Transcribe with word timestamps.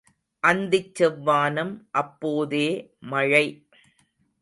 அந்திச் 0.43 0.95
செவ்வானம் 0.95 1.73
அப்போதே 1.91 2.67
மழை. 3.09 3.45